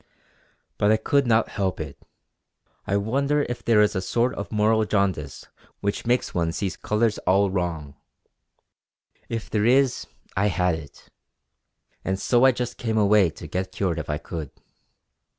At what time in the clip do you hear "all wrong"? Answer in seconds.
7.19-7.95